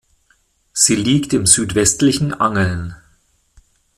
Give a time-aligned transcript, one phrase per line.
[0.73, 2.95] Sie liegt im südwestlichen Angeln.